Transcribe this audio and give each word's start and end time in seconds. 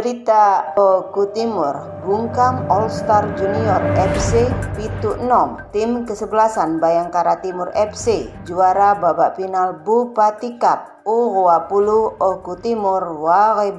Berita 0.00 0.72
Oku 0.80 1.28
Timur, 1.36 2.00
Bungkam 2.08 2.64
All 2.72 2.88
Star 2.88 3.36
Junior 3.36 3.84
FC 4.16 4.48
Pitu 4.72 5.12
6, 5.12 5.76
tim 5.76 6.08
kesebelasan 6.08 6.80
Bayangkara 6.80 7.44
Timur 7.44 7.68
FC, 7.76 8.32
juara 8.48 8.96
babak 8.96 9.36
final 9.36 9.84
Bupati 9.84 10.56
Cup 10.56 11.04
U20 11.04 12.16
Oku 12.16 12.56
Timur 12.64 13.12
2020. 13.12 13.76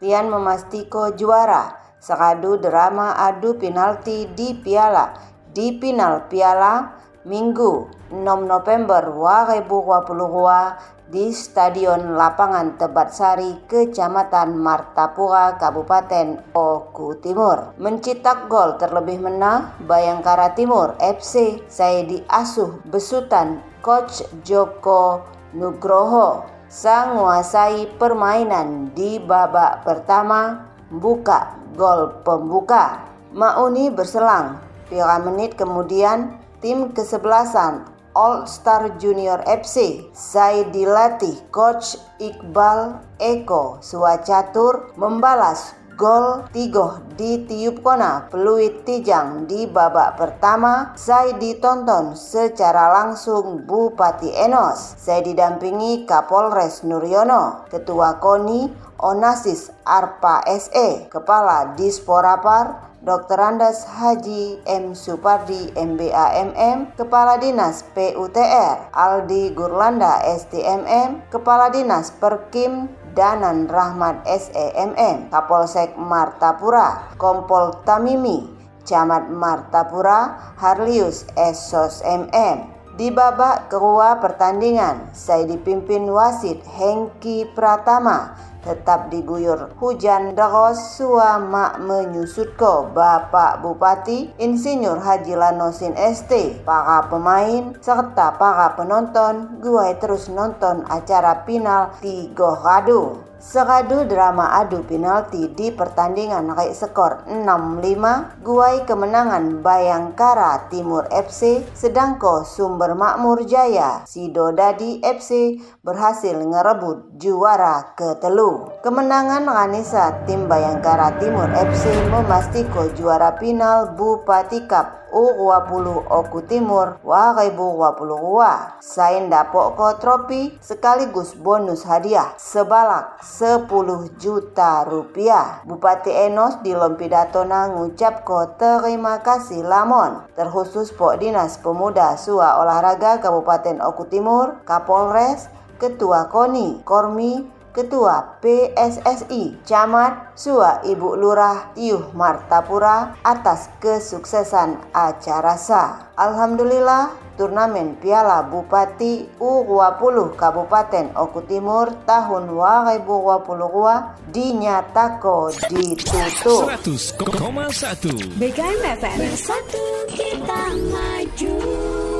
Pian 0.00 0.32
memastiko 0.32 1.12
juara, 1.12 1.76
sekadu 2.00 2.56
drama 2.56 3.20
adu 3.20 3.60
penalti 3.60 4.32
di 4.32 4.56
piala, 4.64 5.12
di 5.52 5.76
final 5.76 6.24
piala 6.32 7.03
Minggu 7.24 7.88
6 8.12 8.20
November 8.44 9.08
2022 9.08 11.08
di 11.08 11.32
Stadion 11.32 12.20
Lapangan 12.20 12.76
Tebat 12.76 13.16
Sari, 13.16 13.64
Kecamatan 13.64 14.52
Martapura, 14.52 15.56
Kabupaten 15.56 16.52
Oku 16.52 17.16
Timur. 17.24 17.72
Mencetak 17.80 18.52
gol 18.52 18.76
terlebih 18.76 19.24
menang 19.24 19.72
Bayangkara 19.88 20.52
Timur 20.52 21.00
FC 21.00 21.64
saya 21.64 22.04
diasuh 22.04 22.84
besutan 22.92 23.64
Coach 23.80 24.20
Joko 24.44 25.24
Nugroho 25.56 26.44
sang 26.68 27.16
menguasai 27.16 27.88
permainan 27.96 28.92
di 28.92 29.16
babak 29.16 29.80
pertama 29.80 30.68
buka 30.92 31.56
gol 31.72 32.20
pembuka. 32.20 33.00
Mauni 33.32 33.88
berselang 33.88 34.60
3 34.92 35.24
menit 35.24 35.56
kemudian 35.56 36.43
tim 36.64 36.96
kesebelasan 36.96 37.92
All 38.16 38.48
Star 38.48 38.96
Junior 38.96 39.44
FC. 39.44 40.08
Saya 40.16 40.64
dilatih 40.72 41.36
Coach 41.52 42.00
Iqbal 42.16 43.04
Eko. 43.20 43.84
Suacatur 43.84 44.96
membalas 44.96 45.76
gol 46.00 46.48
tigo 46.56 47.04
di 47.20 47.44
tiup 47.44 47.84
kona. 47.84 48.32
Peluit 48.32 48.80
tijang 48.88 49.44
di 49.44 49.68
babak 49.68 50.16
pertama. 50.16 50.96
Saya 50.96 51.36
ditonton 51.36 52.16
secara 52.16 52.88
langsung 52.96 53.68
Bupati 53.68 54.32
Enos. 54.32 54.96
Saya 54.96 55.20
didampingi 55.20 56.08
Kapolres 56.08 56.80
Nuryono. 56.80 57.68
Ketua 57.68 58.16
KONI 58.24 58.86
Onasis 59.04 59.74
Arpa 59.84 60.40
SE 60.48 61.10
Kepala 61.12 61.74
Disporapar 61.76 62.93
Dr. 63.04 63.36
Andas 63.36 63.84
Haji 63.84 64.64
M. 64.64 64.96
Supardi 64.96 65.68
MBAMM, 65.76 66.96
Kepala 66.96 67.36
Dinas 67.36 67.84
PUTR, 67.92 68.96
Aldi 68.96 69.52
Gurlanda 69.52 70.24
STMM, 70.24 71.28
Kepala 71.28 71.68
Dinas 71.68 72.16
Perkim 72.16 72.88
Danan 73.12 73.68
Rahmat 73.68 74.24
SEMM, 74.24 75.28
Kapolsek 75.28 76.00
Martapura, 76.00 77.12
Kompol 77.20 77.76
Tamimi, 77.84 78.48
Camat 78.88 79.28
Martapura, 79.28 80.56
Harlius 80.56 81.28
Esos 81.36 82.00
MM. 82.08 82.72
Di 82.96 83.12
babak 83.12 83.68
kedua 83.68 84.16
pertandingan, 84.16 85.12
saya 85.12 85.44
dipimpin 85.44 86.08
wasit 86.08 86.64
Hengki 86.64 87.52
Pratama 87.52 88.32
tetap 88.64 89.12
diguyur. 89.12 89.70
Hujan 89.78 90.32
deros 90.32 90.96
suama 90.96 91.76
menyusutko 91.78 92.96
Bapak 92.96 93.60
Bupati 93.60 94.32
Insinyur 94.40 94.98
Haji 95.04 95.36
Lanosin 95.36 95.92
ST 95.94 96.64
para 96.64 97.06
pemain 97.12 97.76
serta 97.84 98.40
para 98.40 98.72
penonton. 98.74 99.60
Gue 99.60 99.92
terus 100.00 100.32
nonton 100.32 100.82
acara 100.88 101.44
final 101.44 101.92
tiga 102.00 102.56
Radu. 102.58 103.34
Segadu 103.44 104.08
drama 104.08 104.56
adu 104.56 104.80
penalti 104.88 105.52
di 105.52 105.68
pertandingan 105.68 106.56
raih 106.56 106.72
skor 106.72 107.28
6-5 107.28 108.40
guai 108.40 108.88
kemenangan 108.88 109.60
Bayangkara 109.60 110.72
Timur 110.72 111.04
FC 111.12 111.60
sedangko 111.76 112.48
Sumber 112.48 112.96
Makmur 112.96 113.44
Jaya 113.44 114.08
Sido 114.08 114.48
Dadi 114.48 115.04
FC 115.04 115.60
berhasil 115.84 116.40
ngerebut 116.40 117.20
juara 117.20 117.92
ketelu. 117.92 118.53
Kemenangan 118.84 119.48
Ranisa 119.48 120.26
tim 120.28 120.44
Bayangkara 120.44 121.16
Timur 121.16 121.48
FC 121.48 121.88
memastiko 122.12 122.92
juara 122.92 123.32
final 123.40 123.96
Bupati 123.96 124.68
Cup 124.68 125.04
U20 125.14 126.10
Oku 126.10 126.42
Timur 126.44 126.98
2022. 127.06 128.82
Sain 128.82 129.30
dapok 129.30 129.78
ko 129.78 129.88
trofi 130.02 130.58
sekaligus 130.58 131.38
bonus 131.38 131.86
hadiah 131.86 132.34
sebalak 132.34 133.22
10 133.22 133.70
juta 134.18 134.82
rupiah. 134.82 135.62
Bupati 135.62 136.10
Enos 136.10 136.58
di 136.66 136.74
Lompidatona 136.74 137.70
ngucap 137.72 138.26
ko 138.26 138.58
terima 138.58 139.22
kasih 139.22 139.62
lamon. 139.62 140.26
Terkhusus 140.34 140.90
Pok 140.90 141.22
Dinas 141.22 141.62
Pemuda 141.62 142.18
Sua 142.18 142.58
Olahraga 142.58 143.22
Kabupaten 143.22 143.78
Oku 143.86 144.10
Timur, 144.10 144.60
Kapolres, 144.66 145.46
Ketua 145.78 146.30
KONI, 146.30 146.86
Kormi, 146.86 147.53
Ketua 147.74 148.38
PSSI 148.38 149.66
Camat 149.66 150.38
Sua 150.38 150.78
Ibu 150.86 151.18
Lurah 151.18 151.74
Tiuh 151.74 152.14
Martapura 152.14 153.18
atas 153.26 153.66
kesuksesan 153.82 154.94
acara 154.94 155.58
SA. 155.58 156.14
Alhamdulillah 156.14 157.10
turnamen 157.34 157.98
Piala 157.98 158.46
Bupati 158.46 159.26
U20 159.42 160.38
Kabupaten 160.38 161.18
Oku 161.18 161.42
Timur 161.50 161.90
tahun 162.06 162.46
2022 162.54 164.30
dinyatako 164.30 165.50
ditutup. 165.66 166.70
100,1 166.78 168.38
BKM 168.38 168.82
FM 169.02 169.18
1 169.34 170.14
kita 170.14 170.62
maju. 170.94 172.13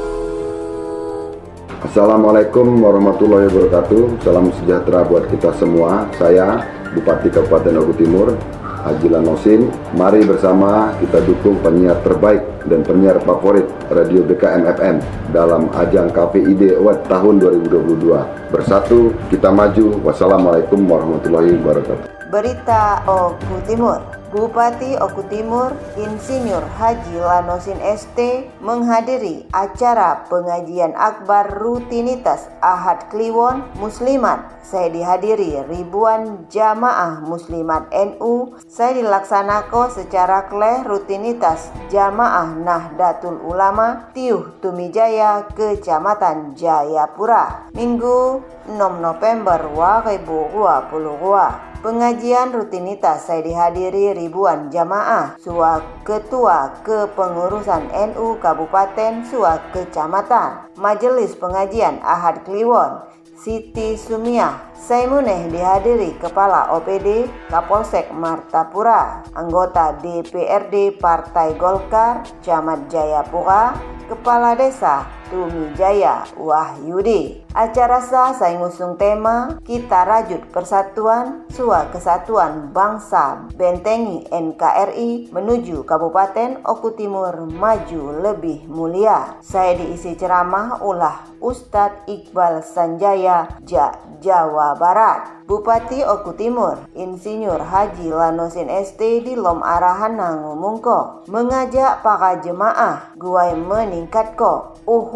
Assalamualaikum 1.85 2.81
warahmatullahi 2.81 3.45
wabarakatuh. 3.53 4.25
Salam 4.25 4.49
sejahtera 4.57 5.05
buat 5.05 5.29
kita 5.29 5.53
semua. 5.61 6.09
Saya 6.17 6.65
Bupati 6.97 7.29
Kabupaten 7.29 7.77
Oku 7.77 7.93
Timur 8.01 8.33
Haji 8.57 9.13
Lanosin. 9.13 9.69
Mari 9.93 10.25
bersama 10.25 10.97
kita 10.97 11.21
dukung 11.29 11.61
penyiar 11.61 12.01
terbaik 12.01 12.41
dan 12.65 12.81
penyiar 12.89 13.21
favorit 13.21 13.69
Radio 13.93 14.25
BKM 14.25 14.65
FM 14.65 14.97
Dalam 15.37 15.69
ajang 15.77 16.09
KPID 16.09 16.81
Award 16.81 17.05
tahun 17.05 17.35
2022 17.69 18.49
Bersatu 18.49 19.13
kita 19.29 19.53
maju. 19.53 20.01
Wassalamualaikum 20.09 20.89
warahmatullahi 20.89 21.53
wabarakatuh. 21.61 22.33
Berita 22.33 23.05
Oku 23.05 23.61
Timur 23.69 24.24
Bupati 24.35 24.99
Oku 24.99 25.31
Timur, 25.31 25.71
Insinyur 25.95 26.67
Haji 26.75 27.23
Lanosin 27.23 27.79
ST 27.79 28.19
menghadiri 28.59 29.47
acara 29.55 30.27
pengajian 30.27 30.91
akbar 30.99 31.55
rutinitas 31.55 32.51
Ahad 32.59 33.07
Kliwon 33.15 33.63
Muslimat. 33.79 34.43
Saya 34.67 34.91
dihadiri 34.91 35.63
ribuan 35.71 36.51
jamaah 36.51 37.23
muslimat 37.23 37.87
NU. 37.95 38.59
Saya 38.67 38.99
dilaksanakan 38.99 39.95
secara 39.95 40.51
kleh 40.51 40.83
rutinitas 40.83 41.71
jamaah 41.95 42.59
Nahdlatul 42.59 43.39
Ulama 43.39 44.11
Tiuh 44.19 44.59
Tumijaya 44.59 45.47
Kecamatan 45.55 46.59
Jayapura. 46.59 47.71
Minggu 47.71 48.43
6 48.67 48.83
November 48.99 49.63
2022. 49.79 51.74
Pengajian 51.85 52.49
rutinitas 52.57 53.29
saya 53.29 53.45
dihadiri 53.45 54.17
ribuan 54.17 54.73
jamaah, 54.73 55.37
sua 55.37 55.85
ketua 56.01 56.81
kepengurusan 56.81 57.93
NU 57.93 58.41
Kabupaten, 58.41 59.21
sua 59.29 59.61
kecamatan, 59.69 60.65
majelis 60.81 61.37
pengajian 61.37 62.01
Ahad 62.01 62.41
Kliwon, 62.49 63.05
Siti 63.37 64.01
Sumiah. 64.01 64.65
Saya 64.73 65.13
muneh 65.13 65.45
dihadiri 65.53 66.17
Kepala 66.17 66.73
OPD 66.73 67.29
Kapolsek 67.53 68.09
Martapura, 68.17 69.21
anggota 69.37 69.93
DPRD 70.01 70.97
Partai 70.97 71.53
Golkar, 71.61 72.25
Camat 72.41 72.89
Jayapura, 72.89 73.77
Kepala 74.09 74.57
Desa 74.57 75.05
Tumi 75.35 75.75
Jaya 75.75 76.23
Wahyudi. 76.39 77.43
Acara 77.59 77.99
sah 77.99 78.31
saya 78.31 78.55
ngusung 78.59 78.95
tema 78.95 79.59
Kita 79.67 80.07
Rajut 80.07 80.47
Persatuan 80.55 81.47
Sua 81.51 81.91
Kesatuan 81.91 82.71
Bangsa 82.71 83.51
Bentengi 83.59 84.31
NKRI 84.31 85.35
menuju 85.35 85.83
Kabupaten 85.83 86.63
Oku 86.63 86.95
Timur 86.95 87.35
maju 87.51 88.03
lebih 88.23 88.71
mulia. 88.71 89.39
Saya 89.43 89.75
diisi 89.75 90.15
ceramah 90.15 90.79
ulah 90.87 91.27
Ustadz 91.43 92.07
Iqbal 92.07 92.63
Sanjaya 92.63 93.59
Ja 93.67 93.91
Jawa 94.23 94.79
Barat. 94.79 95.45
Bupati 95.45 96.01
Oku 96.01 96.33
Timur, 96.41 96.89
Insinyur 96.97 97.61
Haji 97.61 98.09
Lanosin 98.09 98.73
ST 98.73 98.97
di 98.97 99.37
Lom 99.37 99.61
Arahan 99.61 100.17
ngomongko 100.17 101.29
mengajak 101.29 102.01
para 102.01 102.41
jemaah 102.41 103.13
guai 103.13 103.53
meningkat 103.53 104.41
ko 104.41 104.73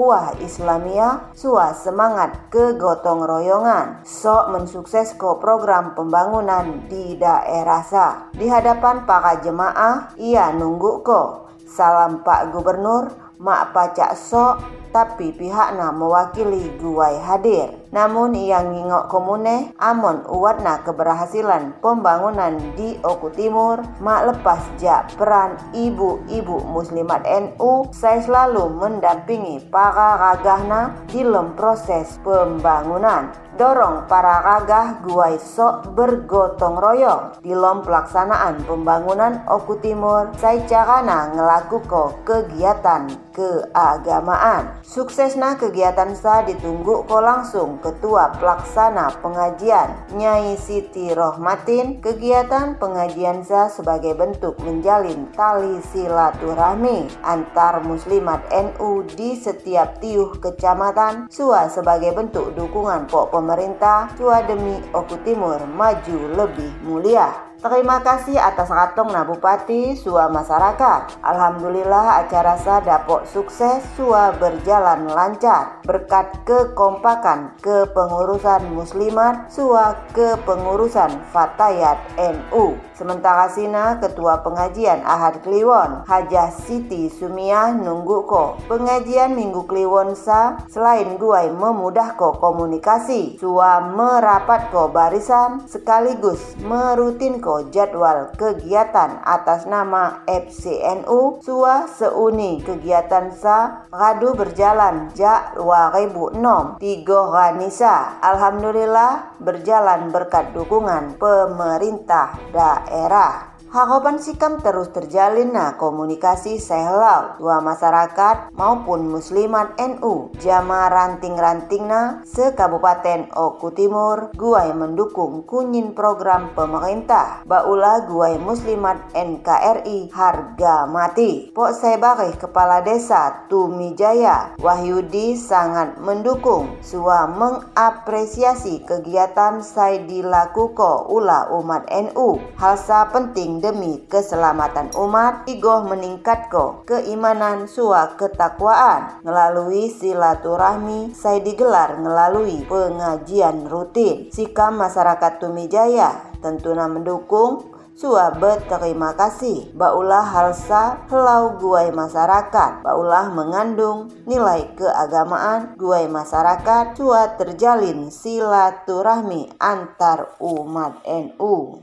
uhuah 0.08 0.40
Islamia 0.40 1.36
sua 1.36 1.76
semangat 1.76 2.48
ke 2.48 2.80
gotong 2.80 3.28
royongan. 3.28 4.00
Sok 4.08 4.56
mensukses 4.56 5.12
ko 5.20 5.36
program 5.36 5.92
pembangunan 5.92 6.88
di 6.88 7.20
daerah 7.20 7.84
sa. 7.84 8.32
Di 8.32 8.48
hadapan 8.48 9.04
para 9.04 9.36
jemaah 9.44 10.16
ia 10.16 10.48
nunggu 10.56 11.04
ko. 11.04 11.52
Salam 11.68 12.24
Pak 12.24 12.56
Gubernur 12.56 13.27
mak 13.38 13.70
pacak 13.70 14.18
sok 14.18 14.78
tapi 14.90 15.36
pihaknya 15.36 15.92
mewakili 15.92 16.72
guai 16.80 17.20
hadir. 17.20 17.72
Namun 17.88 18.36
yang 18.36 18.68
ngingok 18.72 19.08
komune 19.08 19.72
amon 19.80 20.20
uatna 20.28 20.84
keberhasilan 20.84 21.80
pembangunan 21.80 22.60
di 22.76 23.00
Oku 23.00 23.32
Timur. 23.32 23.80
Mak 24.00 24.20
lepas 24.34 24.60
jak 24.76 25.08
peran 25.16 25.56
ibu-ibu 25.72 26.60
muslimat 26.68 27.24
NU 27.24 27.88
saya 27.96 28.20
selalu 28.20 28.68
mendampingi 28.76 29.64
para 29.72 30.20
ragahna 30.20 30.92
dalam 31.08 31.56
proses 31.56 32.20
pembangunan. 32.20 33.32
Dorong 33.58 34.06
para 34.06 34.38
ragah 34.38 35.02
guai 35.02 35.34
sok 35.40 35.96
bergotong 35.98 36.78
royong 36.78 37.42
di 37.42 37.56
lom 37.56 37.82
pelaksanaan 37.82 38.62
pembangunan 38.68 39.42
Oku 39.50 39.80
Timur. 39.82 40.30
Saya 40.38 40.62
carana 40.68 41.34
ngelakuko 41.34 42.22
kegiatan 42.22 43.27
keagamaan. 43.32 44.78
Suksesna 44.84 45.56
kegiatan 45.56 46.12
sa 46.12 46.44
ditunggu 46.44 47.08
ko 47.08 47.18
langsung 47.18 47.80
Ketua 47.80 48.36
Pelaksana 48.36 49.10
Pengajian 49.24 50.12
Nyai 50.14 50.54
Siti 50.60 51.10
Rohmatin. 51.16 52.04
Kegiatan 52.04 52.76
pengajian 52.76 53.42
sa 53.42 53.72
sebagai 53.72 54.12
bentuk 54.14 54.60
menjalin 54.60 55.32
tali 55.32 55.80
silaturahmi 55.90 57.08
antar 57.24 57.80
muslimat 57.80 58.44
NU 58.52 59.08
di 59.08 59.34
setiap 59.38 59.98
tiuh 59.98 60.36
kecamatan. 60.38 61.32
Sua 61.32 61.72
sebagai 61.72 62.12
bentuk 62.12 62.52
dukungan 62.52 63.08
pok 63.08 63.32
pemerintah. 63.32 64.12
Sua 64.20 64.44
demi 64.44 64.76
Oku 64.92 65.16
Timur 65.24 65.64
maju 65.64 66.18
lebih 66.36 66.70
mulia 66.84 67.47
Terima 67.58 67.98
kasih 67.98 68.38
atas 68.38 68.70
ratong 68.70 69.10
na 69.10 69.26
Bupati 69.26 69.98
Sua 69.98 70.30
masyarakat. 70.30 71.18
Alhamdulillah 71.26 72.22
acara 72.22 72.54
sa 72.54 72.78
dapok 72.78 73.26
sukses 73.26 73.82
Sua 73.98 74.30
berjalan 74.30 75.10
lancar 75.10 75.82
berkat 75.82 76.46
kekompakan 76.46 77.58
kepengurusan 77.58 78.62
muslimat 78.70 79.50
Sua 79.50 80.06
kepengurusan 80.14 81.18
Fatayat 81.34 81.98
NU. 82.14 82.78
Sementara 82.94 83.50
Sina 83.50 83.98
Ketua 83.98 84.42
Pengajian 84.46 85.02
Ahad 85.02 85.42
Kliwon 85.42 86.06
Hajah 86.06 86.50
Siti 86.50 87.10
Sumiah 87.10 87.74
nunggu 87.74 88.26
ko 88.26 88.58
pengajian 88.66 89.38
Minggu 89.38 89.70
Kliwon 89.70 90.18
sa 90.18 90.62
selain 90.66 91.14
guai 91.14 91.50
memudah 91.50 92.18
ko 92.18 92.34
komunikasi 92.42 93.38
sua 93.38 93.78
merapat 93.82 94.74
ko 94.74 94.90
barisan 94.90 95.62
sekaligus 95.70 96.58
merutin 96.58 97.38
ko 97.38 97.47
jadwal 97.72 98.32
kegiatan 98.36 99.24
atas 99.24 99.64
nama 99.64 100.22
FCNU 100.28 101.40
sua 101.40 101.88
seuni. 101.88 102.60
Kegiatan 102.60 103.32
sa 103.32 103.88
radu 103.88 104.36
berjalan 104.36 105.08
ja 105.16 105.56
2006 105.56 106.78
tigo 106.82 107.32
Ranisa 107.32 108.20
Alhamdulillah 108.20 109.40
berjalan 109.40 110.12
berkat 110.12 110.52
dukungan 110.52 111.16
pemerintah 111.16 112.36
daerah. 112.52 112.98
era 112.98 113.57
Harapan 113.68 114.16
sikam 114.16 114.64
terus 114.64 114.88
terjalin. 114.96 115.52
Nah 115.52 115.76
komunikasi 115.76 116.56
sehlau 116.56 117.36
dua 117.36 117.60
masyarakat 117.60 118.48
maupun 118.56 119.12
muslimat 119.12 119.76
NU 119.76 120.32
jama 120.40 120.88
ranting-ranting 120.88 121.84
na 121.84 122.24
sekabupaten 122.24 123.28
Oku 123.36 123.68
Timur 123.76 124.32
guai 124.32 124.72
mendukung 124.72 125.44
kunyin 125.44 125.92
program 125.92 126.56
pemerintah. 126.56 127.44
Baulah 127.44 128.08
guai 128.08 128.40
muslimat 128.40 129.12
NKRI 129.12 130.16
harga 130.16 130.88
mati. 130.88 131.52
Pok 131.52 131.76
Sebari 131.76 132.40
Kepala 132.40 132.80
Desa 132.80 133.52
Tumijaya 133.52 134.56
Wahyudi 134.64 135.36
sangat 135.36 136.00
mendukung. 136.00 136.80
Sua 136.80 137.28
mengapresiasi 137.28 138.80
kegiatan 138.88 139.60
saya 139.60 140.00
dilakukan 140.08 141.12
ulah 141.12 141.52
umat 141.52 141.84
NU 141.92 142.40
halsa 142.56 143.12
penting 143.12 143.57
demi 143.58 144.06
keselamatan 144.06 144.94
umat 144.96 145.46
igoh 145.50 145.86
meningkatko 145.86 146.86
keimanan 146.88 147.70
sua 147.70 148.14
ketakwaan. 148.18 149.22
Melalui 149.22 149.90
silaturahmi 149.92 151.14
saya 151.14 151.38
digelar 151.42 151.98
melalui 152.00 152.64
pengajian 152.66 153.66
rutin. 153.66 154.30
Sikam 154.34 154.78
masyarakat 154.78 155.42
Tumijaya 155.42 156.38
tentunya 156.42 156.86
mendukung 156.86 157.78
Sua 157.98 158.30
berterima 158.30 159.18
kasih. 159.18 159.74
Baulah 159.74 160.22
halsa 160.22 161.02
helau 161.10 161.58
guai 161.58 161.90
masyarakat. 161.90 162.86
Baulah 162.86 163.26
mengandung 163.34 164.14
nilai 164.22 164.70
keagamaan 164.78 165.74
guai 165.74 166.06
masyarakat. 166.06 166.94
Sua 166.94 167.34
terjalin 167.34 168.06
silaturahmi 168.14 169.50
antar 169.58 170.38
umat 170.38 171.02
NU 171.10 171.82